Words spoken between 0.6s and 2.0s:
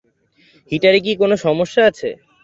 হিটারে কি কোনো সমস্যা